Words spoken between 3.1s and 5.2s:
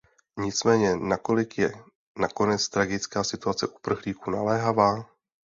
situace uprchlíků naléhavá?